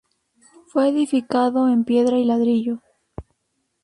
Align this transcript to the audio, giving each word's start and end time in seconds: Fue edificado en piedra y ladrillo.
Fue 0.69 0.89
edificado 0.89 1.69
en 1.69 1.83
piedra 1.85 2.17
y 2.17 2.25
ladrillo. 2.25 2.81